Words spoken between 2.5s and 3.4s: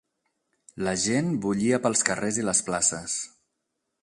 places.